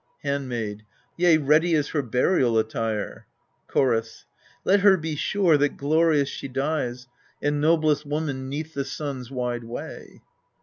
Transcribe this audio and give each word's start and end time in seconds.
Handmaid. 0.23 0.83
Yea, 1.15 1.37
ready 1.37 1.75
is 1.75 1.89
her 1.89 2.01
burial 2.01 2.57
attire. 2.57 3.27
Chorus. 3.67 4.25
Let 4.65 4.79
her 4.79 4.97
be 4.97 5.15
sure 5.15 5.57
that 5.59 5.77
glorious 5.77 6.27
she 6.27 6.47
dies 6.47 7.05
And 7.39 7.61
noblest 7.61 8.03
woman 8.03 8.49
'neath 8.49 8.73
the 8.73 8.83
sun's 8.83 9.29
wide 9.29 9.63
way. 9.65 10.23